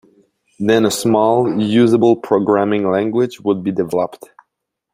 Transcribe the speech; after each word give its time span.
Then 0.57 0.85
a 0.87 0.89
small, 0.89 1.61
usable 1.61 2.15
programming 2.15 2.89
language 2.89 3.39
would 3.41 3.63
be 3.63 3.71
developed. 3.71 4.31